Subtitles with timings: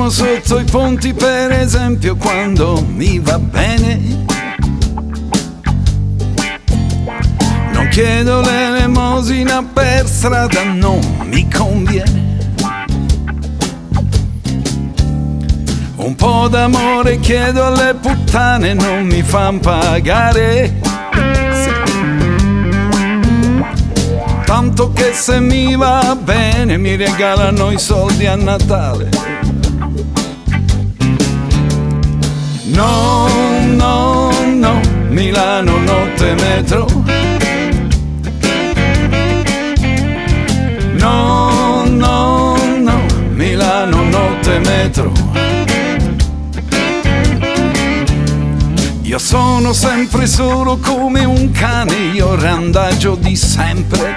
[0.00, 4.24] Dormo sotto i ponti per esempio quando mi va bene.
[7.74, 12.38] Non chiedo l'elemosina per strada, non mi conviene.
[15.96, 20.80] Un po' d'amore chiedo alle puttane, non mi fan pagare.
[24.46, 29.39] Tanto che se mi va bene mi regalano i soldi a Natale.
[49.10, 54.16] Io sono sempre solo come un cane, io randaggio di sempre.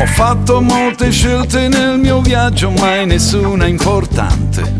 [0.00, 4.78] Ho fatto molte scelte nel mio viaggio, mai nessuna importante.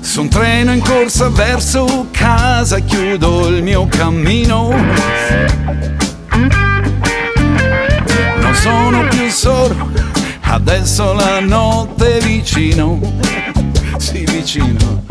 [0.00, 4.68] Su un treno in corsa verso casa, chiudo il mio cammino.
[8.38, 9.92] Non sono più solo,
[10.56, 12.98] adesso la notte è vicino.
[13.98, 15.04] Sì, vicino.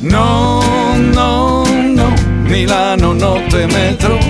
[0.00, 2.12] No, no, no,
[2.42, 4.27] Milano notte metro.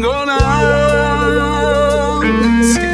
[0.00, 0.38] Gola.
[2.62, 2.88] Sì.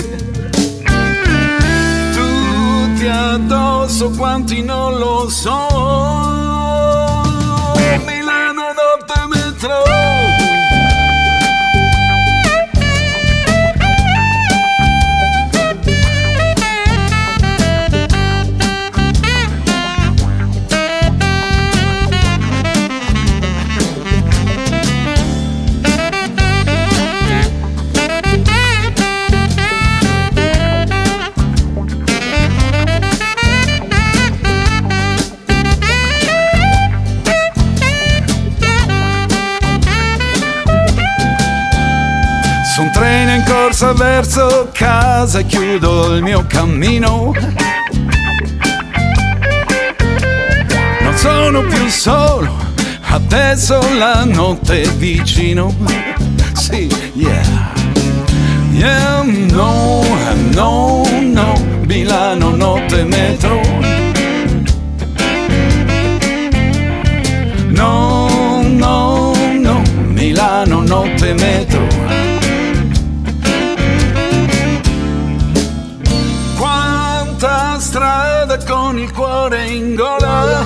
[2.12, 6.47] Tutti addosso, quanti non lo so.
[43.68, 47.34] Corsa verso casa chiudo il mio cammino.
[51.02, 52.56] Non sono più solo,
[53.10, 55.74] adesso la notte è vicino.
[56.54, 57.74] Sì, yeah.
[58.72, 60.02] Yeah, no,
[60.54, 61.52] no, no,
[61.84, 63.87] Milano notte metro.
[77.78, 80.64] Quanta strada con il cuore in gola.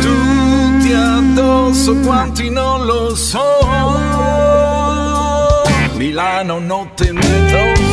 [0.00, 3.40] Tutti addosso, quanti non lo so.
[5.94, 7.91] Milano notte metro.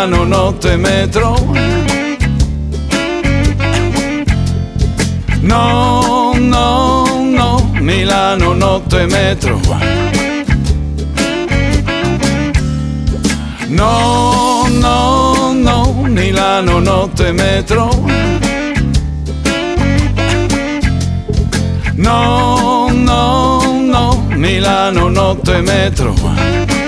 [0.00, 1.34] Milano notte metro.
[5.42, 9.60] No, no, no, Milano notte metro.
[13.68, 17.90] No, no, no, Milano notte metro.
[21.96, 26.79] No, no, no, Milano notte metro.